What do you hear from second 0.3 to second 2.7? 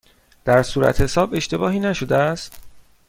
در صورتحساب اشتباهی نشده است؟